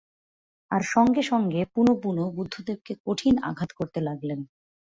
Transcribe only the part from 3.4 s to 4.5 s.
আঘাত করতে লাগলেন।